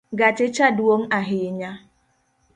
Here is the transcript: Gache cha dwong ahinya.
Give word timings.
Gache 0.19 0.45
cha 0.55 0.67
dwong 0.77 1.03
ahinya. 1.19 1.71